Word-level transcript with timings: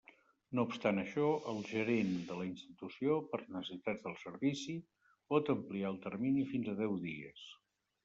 No 0.59 0.63
obstant 0.69 1.01
això, 1.01 1.27
el 1.53 1.59
gerent 1.71 2.09
de 2.31 2.39
la 2.39 2.47
institució, 2.49 3.19
per 3.35 3.41
necessitats 3.59 4.03
del 4.09 4.19
servici, 4.25 4.77
pot 5.35 5.57
ampliar 5.59 5.95
el 5.97 6.05
termini 6.11 6.51
fins 6.57 6.77
a 6.77 6.81
deu 6.85 7.03
dies. 7.09 7.51